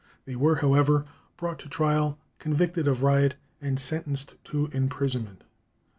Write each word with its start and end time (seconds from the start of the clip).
They 0.25 0.35
were, 0.35 0.55
however, 0.55 1.05
brought 1.37 1.59
to 1.59 1.69
trial, 1.69 2.17
convicted 2.39 2.87
of 2.87 3.03
riot, 3.03 3.35
and 3.61 3.79
sentenced 3.79 4.33
to 4.45 4.65
imprisonment. 4.73 5.43